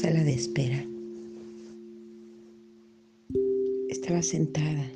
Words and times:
Sala 0.00 0.24
de 0.24 0.34
espera. 0.34 0.84
Estaba 3.88 4.22
sentada 4.22 4.90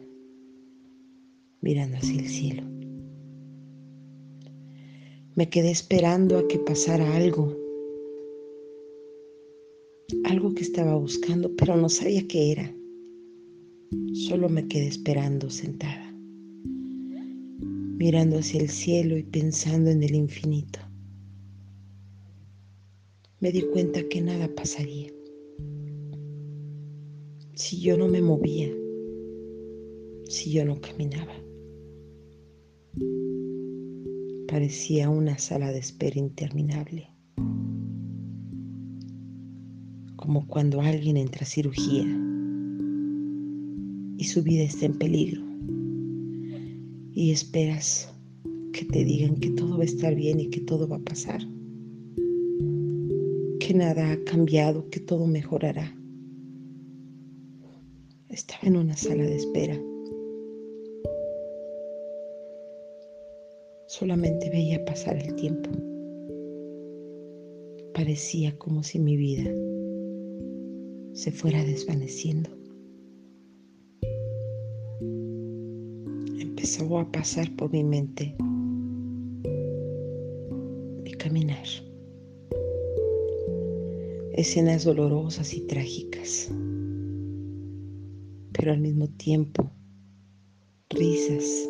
mirando 1.60 1.96
hacia 1.98 2.20
el 2.20 2.26
cielo. 2.26 2.64
Me 5.36 5.48
quedé 5.48 5.70
esperando 5.70 6.36
a 6.36 6.48
que 6.48 6.58
pasara 6.58 7.16
algo. 7.16 7.56
Algo 10.24 10.52
que 10.54 10.62
estaba 10.62 10.96
buscando, 10.96 11.54
pero 11.54 11.76
no 11.76 11.88
sabía 11.88 12.26
qué 12.26 12.50
era. 12.50 12.74
Solo 14.14 14.48
me 14.48 14.66
quedé 14.66 14.88
esperando 14.88 15.48
sentada, 15.48 16.12
mirando 18.00 18.38
hacia 18.38 18.62
el 18.62 18.68
cielo 18.68 19.16
y 19.16 19.22
pensando 19.22 19.90
en 19.90 20.02
el 20.02 20.16
infinito. 20.16 20.87
Me 23.40 23.52
di 23.52 23.62
cuenta 23.62 24.02
que 24.08 24.20
nada 24.20 24.48
pasaría 24.54 25.12
si 27.58 27.80
yo 27.80 27.98
no 27.98 28.06
me 28.06 28.22
movía, 28.22 28.68
si 30.28 30.52
yo 30.52 30.64
no 30.64 30.80
caminaba. 30.80 31.32
Parecía 34.46 35.10
una 35.10 35.38
sala 35.38 35.72
de 35.72 35.80
espera 35.80 36.20
interminable, 36.20 37.10
como 40.14 40.46
cuando 40.46 40.80
alguien 40.80 41.16
entra 41.16 41.42
a 41.42 41.46
cirugía 41.46 42.06
y 44.16 44.24
su 44.24 44.42
vida 44.44 44.62
está 44.62 44.86
en 44.86 44.98
peligro 44.98 45.42
y 47.12 47.32
esperas 47.32 48.08
que 48.72 48.84
te 48.84 49.04
digan 49.04 49.34
que 49.34 49.50
todo 49.50 49.78
va 49.78 49.82
a 49.82 49.86
estar 49.86 50.14
bien 50.14 50.38
y 50.38 50.48
que 50.48 50.60
todo 50.60 50.88
va 50.88 50.96
a 50.96 51.04
pasar, 51.04 51.40
que 53.68 53.74
nada 53.74 54.12
ha 54.12 54.24
cambiado, 54.24 54.88
que 54.88 54.98
todo 54.98 55.26
mejorará. 55.26 55.94
Estaba 58.30 58.62
en 58.62 58.78
una 58.78 58.96
sala 58.96 59.24
de 59.24 59.36
espera. 59.36 59.78
Solamente 63.88 64.48
veía 64.48 64.82
pasar 64.86 65.18
el 65.18 65.34
tiempo. 65.34 65.68
Parecía 67.92 68.56
como 68.56 68.82
si 68.82 68.98
mi 69.00 69.18
vida 69.18 69.44
se 71.12 71.30
fuera 71.30 71.62
desvaneciendo. 71.62 72.48
empezó 76.40 76.98
a 76.98 77.12
pasar 77.12 77.54
por 77.56 77.70
mi 77.70 77.84
mente 77.84 78.34
y 81.04 81.12
caminar. 81.18 81.87
Escenas 84.38 84.84
dolorosas 84.84 85.52
y 85.52 85.62
trágicas, 85.62 86.48
pero 88.52 88.70
al 88.70 88.78
mismo 88.78 89.08
tiempo 89.08 89.68
risas, 90.90 91.68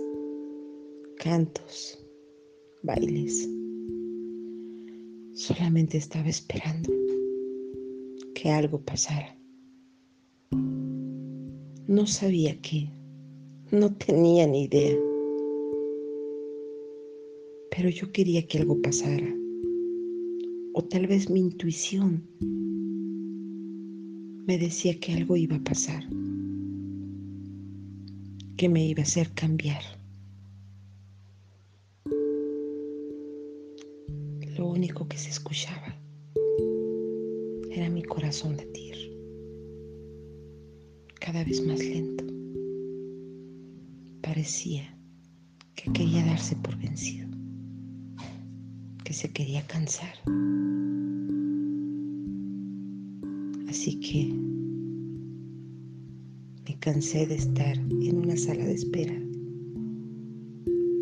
cantos, 1.16 1.98
bailes. 2.82 3.48
Solamente 5.32 5.96
estaba 5.96 6.28
esperando 6.28 6.92
que 8.34 8.50
algo 8.50 8.82
pasara. 8.82 9.34
No 11.86 12.06
sabía 12.06 12.60
qué. 12.60 12.90
No 13.72 13.94
tenía 13.94 14.46
ni 14.46 14.64
idea. 14.64 14.98
Pero 17.74 17.88
yo 17.88 18.12
quería 18.12 18.46
que 18.46 18.58
algo 18.58 18.78
pasara. 18.82 19.34
O 20.74 20.84
tal 20.84 21.06
vez 21.06 21.30
mi 21.30 21.40
intuición 21.40 22.28
me 24.48 24.56
decía 24.56 24.98
que 24.98 25.12
algo 25.12 25.36
iba 25.36 25.56
a 25.56 25.62
pasar. 25.62 26.02
Que 28.56 28.66
me 28.66 28.86
iba 28.86 29.02
a 29.02 29.04
hacer 29.04 29.30
cambiar. 29.34 29.82
Lo 34.56 34.68
único 34.68 35.06
que 35.06 35.18
se 35.18 35.28
escuchaba 35.28 35.94
era 37.70 37.90
mi 37.90 38.02
corazón 38.02 38.56
latir. 38.56 38.96
Cada 41.20 41.44
vez 41.44 41.62
más 41.66 41.80
lento 41.80 42.24
parecía 44.22 44.96
que 45.74 45.92
quería 45.92 46.24
darse 46.24 46.56
por 46.56 46.74
vencido, 46.78 47.28
que 49.04 49.12
se 49.12 49.30
quería 49.30 49.60
cansar. 49.66 50.16
Así 53.68 54.00
que 54.00 54.32
me 56.66 56.78
cansé 56.80 57.26
de 57.26 57.34
estar 57.34 57.76
en 57.76 58.18
una 58.18 58.34
sala 58.34 58.64
de 58.64 58.72
espera. 58.72 59.12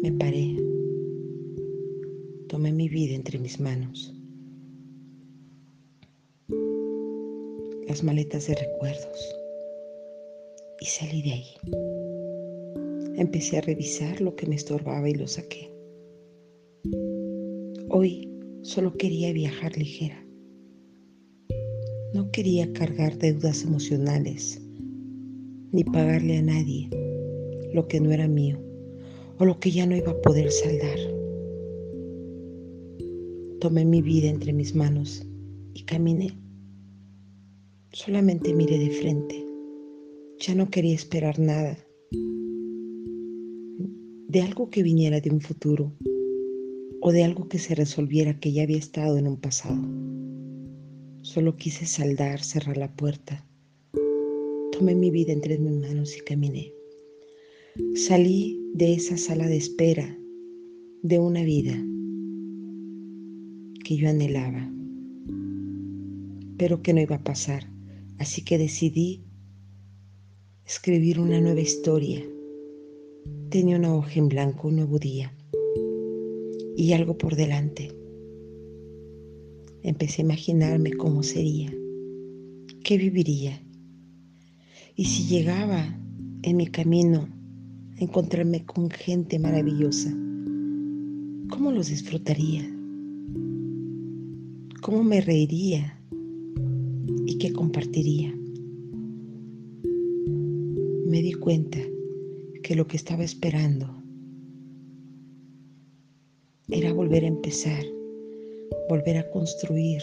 Me 0.03 0.10
paré, 0.12 0.56
tomé 2.49 2.72
mi 2.72 2.88
vida 2.88 3.15
entre 3.15 3.38
mis 3.38 3.60
manos, 3.60 4.12
las 7.87 8.03
maletas 8.03 8.49
de 8.49 8.56
recuerdos 8.56 9.37
y 10.81 10.87
salí 10.87 11.22
de 11.22 11.33
ahí. 11.33 11.54
Empecé 13.16 13.59
a 13.59 13.62
revisar 13.62 14.21
lo 14.21 14.34
que 14.34 14.47
me 14.47 14.56
estorbaba 14.56 15.09
y 15.09 15.15
lo 15.15 15.28
saqué. 15.28 15.71
Hoy 17.91 18.28
solo 18.62 18.93
quería 18.93 19.33
viajar 19.33 19.78
ligera. 19.78 20.26
No 22.16 22.31
quería 22.31 22.72
cargar 22.72 23.19
deudas 23.19 23.62
emocionales, 23.62 24.59
ni 25.71 25.84
pagarle 25.84 26.38
a 26.38 26.43
nadie 26.43 26.88
lo 27.75 27.87
que 27.88 28.00
no 28.00 28.10
era 28.10 28.27
mío 28.27 28.59
o 29.38 29.44
lo 29.44 29.60
que 29.60 29.71
ya 29.71 29.84
no 29.84 29.94
iba 29.94 30.12
a 30.12 30.22
poder 30.22 30.50
saldar. 30.50 30.99
Tomé 33.60 33.84
mi 33.84 34.00
vida 34.00 34.28
entre 34.31 34.54
mis 34.54 34.75
manos 34.75 35.27
y 35.75 35.82
caminé. 35.82 36.31
Solamente 37.93 38.54
miré 38.54 38.78
de 38.78 38.91
frente. 38.93 39.47
Ya 40.38 40.54
no 40.54 40.71
quería 40.71 40.94
esperar 40.94 41.38
nada 41.38 41.77
de 44.28 44.41
algo 44.41 44.71
que 44.71 44.83
viniera 44.83 45.21
de 45.21 45.28
un 45.28 45.43
futuro 45.43 45.93
o 47.03 47.12
de 47.12 47.25
algo 47.25 47.47
que 47.47 47.59
se 47.59 47.75
resolviera 47.75 48.41
que 48.41 48.54
ya 48.54 48.62
había 48.62 48.78
estado 48.78 49.19
en 49.19 49.28
un 49.28 49.37
pasado. 49.37 50.06
Solo 51.37 51.55
quise 51.55 51.85
saldar, 51.85 52.43
cerrar 52.43 52.79
la 52.79 52.97
puerta. 52.97 53.45
Tomé 54.73 54.95
mi 54.95 55.11
vida 55.11 55.35
entre 55.35 55.59
mis 55.59 55.71
manos 55.71 56.17
y 56.17 56.21
caminé. 56.23 56.73
Salí 57.95 58.59
de 58.73 58.95
esa 58.95 59.19
sala 59.19 59.47
de 59.47 59.59
espera 59.59 60.17
de 61.03 61.19
una 61.19 61.43
vida 61.43 61.75
que 63.85 63.99
yo 63.99 64.09
anhelaba, 64.09 64.73
pero 66.57 66.81
que 66.81 66.95
no 66.95 67.03
iba 67.03 67.17
a 67.17 67.23
pasar. 67.23 67.71
Así 68.17 68.43
que 68.43 68.57
decidí 68.57 69.23
escribir 70.65 71.21
una 71.21 71.39
nueva 71.39 71.61
historia 71.61 72.25
Tenía 73.51 73.77
una 73.77 73.95
hoja 73.95 74.15
en 74.15 74.31
blanco, 74.31 74.69
un 74.69 74.77
nuevo 74.77 74.99
día 74.99 75.35
y 76.79 76.95
algo 76.95 77.19
por 77.19 77.37
delante. 77.37 78.06
Empecé 79.87 80.21
a 80.21 80.25
imaginarme 80.25 80.91
cómo 80.95 81.23
sería, 81.23 81.73
qué 82.83 82.99
viviría. 82.99 83.63
Y 84.97 85.05
si 85.05 85.29
llegaba 85.33 85.97
en 86.43 86.57
mi 86.57 86.67
camino 86.67 87.29
a 87.97 88.03
encontrarme 88.03 88.67
con 88.67 88.91
gente 88.91 89.39
maravillosa, 89.39 90.11
¿cómo 91.51 91.71
los 91.71 91.87
disfrutaría? 91.87 92.69
¿Cómo 94.83 95.05
me 95.05 95.21
reiría? 95.21 95.97
¿Y 97.25 97.39
qué 97.39 97.53
compartiría? 97.53 98.34
Me 101.07 101.22
di 101.22 101.34
cuenta 101.34 101.78
que 102.65 102.75
lo 102.75 102.89
que 102.89 102.97
estaba 102.97 103.22
esperando 103.22 104.03
era 106.66 106.93
volver 106.93 107.22
a 107.22 107.28
empezar, 107.28 107.84
volver 108.88 109.18
a 109.18 109.30
construir 109.30 110.03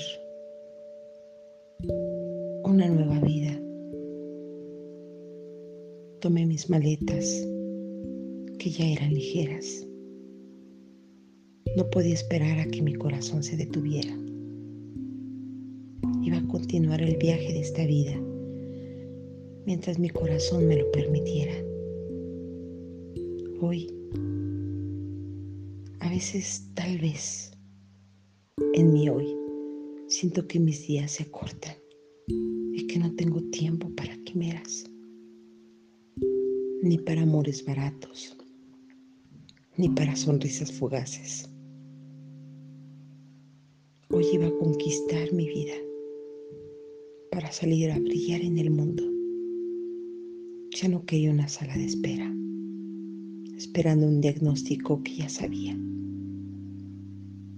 una 2.63 2.87
nueva 2.87 3.19
vida. 3.19 3.59
Tomé 6.19 6.45
mis 6.45 6.69
maletas, 6.69 7.45
que 8.59 8.69
ya 8.69 8.85
eran 8.85 9.13
ligeras. 9.13 9.87
No 11.75 11.89
podía 11.89 12.13
esperar 12.13 12.59
a 12.59 12.65
que 12.65 12.81
mi 12.81 12.93
corazón 12.93 13.43
se 13.43 13.57
detuviera. 13.57 14.11
Iba 16.21 16.37
a 16.37 16.47
continuar 16.47 17.01
el 17.01 17.17
viaje 17.17 17.53
de 17.53 17.59
esta 17.59 17.85
vida 17.85 18.17
mientras 19.65 19.97
mi 19.99 20.09
corazón 20.09 20.67
me 20.67 20.77
lo 20.77 20.91
permitiera 20.91 21.53
hoy. 23.61 23.87
A 25.99 26.09
veces, 26.09 26.69
tal 26.73 26.97
vez, 26.97 27.52
en 28.73 28.91
mi 28.91 29.09
hoy, 29.09 29.27
siento 30.07 30.47
que 30.47 30.59
mis 30.59 30.87
días 30.87 31.11
se 31.11 31.23
acortan 31.23 31.75
que 32.87 32.99
no 32.99 33.11
tengo 33.15 33.41
tiempo 33.49 33.89
para 33.95 34.15
quimeras, 34.23 34.85
ni 36.83 36.97
para 36.99 37.23
amores 37.23 37.65
baratos, 37.65 38.37
ni 39.77 39.89
para 39.89 40.15
sonrisas 40.15 40.71
fugaces. 40.71 41.49
Hoy 44.09 44.25
iba 44.33 44.47
a 44.47 44.57
conquistar 44.57 45.33
mi 45.33 45.47
vida 45.47 45.73
para 47.31 47.51
salir 47.51 47.89
a 47.89 47.97
brillar 47.97 48.41
en 48.41 48.59
el 48.59 48.69
mundo. 48.69 49.03
Ya 50.75 50.87
no 50.87 51.03
quería 51.05 51.31
una 51.31 51.47
sala 51.47 51.75
de 51.75 51.85
espera, 51.85 52.31
esperando 53.57 54.07
un 54.07 54.21
diagnóstico 54.21 55.01
que 55.03 55.15
ya 55.15 55.29
sabía. 55.29 55.75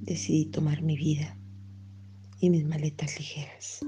Decidí 0.06 0.46
tomar 0.46 0.84
mi 0.84 0.96
vida 0.96 1.36
y 2.40 2.52
mis 2.52 2.64
maletas 2.64 3.18
ligeras. 3.18 3.84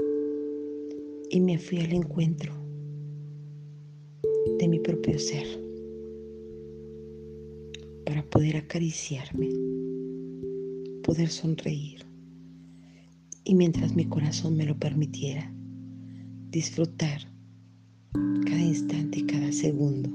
Y 1.29 1.39
me 1.39 1.59
fui 1.59 1.79
al 1.79 1.93
encuentro 1.93 2.53
de 4.57 4.67
mi 4.67 4.79
propio 4.79 5.19
ser 5.19 5.45
para 8.03 8.27
poder 8.31 8.57
acariciarme, 8.57 9.49
poder 11.03 11.29
sonreír. 11.29 12.03
Y 13.43 13.53
mientras 13.53 13.95
mi 13.95 14.05
corazón 14.05 14.57
me 14.57 14.65
lo 14.65 14.75
permitiera, 14.75 15.53
disfrutar 16.49 17.21
cada 18.43 18.61
instante 18.61 19.19
y 19.19 19.23
cada 19.27 19.51
segundo 19.51 20.09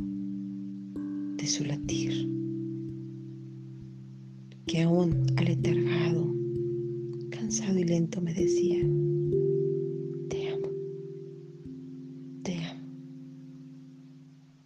de 1.37 1.47
su 1.47 1.65
latir, 1.65 2.42
que 4.67 4.83
aún 4.83 5.27
aletargado, 5.37 6.27
cansado 7.31 7.79
y 7.79 7.85
lento 7.85 8.21
me 8.21 8.33
decía, 8.33 8.79
te 10.29 10.49
amo, 10.49 10.69
te 12.43 12.55
amo, 12.55 12.89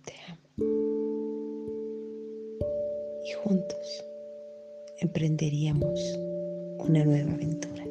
te 0.04 0.14
amo. 0.28 0.48
Y 3.24 3.32
juntos 3.42 4.04
emprenderíamos 5.00 6.18
una 6.78 7.04
nueva 7.04 7.32
aventura. 7.32 7.85